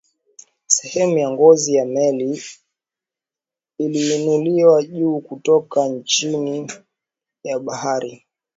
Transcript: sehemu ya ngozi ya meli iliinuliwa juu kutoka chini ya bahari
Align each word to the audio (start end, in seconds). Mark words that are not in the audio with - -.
sehemu 0.75 1.17
ya 1.17 1.29
ngozi 1.31 1.73
ya 1.75 1.85
meli 1.85 2.43
iliinuliwa 3.77 4.83
juu 4.83 5.19
kutoka 5.21 5.99
chini 6.03 6.71
ya 7.43 7.59
bahari 7.59 8.25